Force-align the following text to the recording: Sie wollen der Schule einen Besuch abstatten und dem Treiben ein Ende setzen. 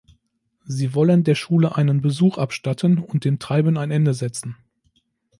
Sie 0.65 0.95
wollen 0.95 1.23
der 1.23 1.35
Schule 1.35 1.75
einen 1.75 2.01
Besuch 2.01 2.39
abstatten 2.39 2.97
und 2.97 3.23
dem 3.23 3.37
Treiben 3.37 3.77
ein 3.77 3.91
Ende 3.91 4.15
setzen. 4.15 4.57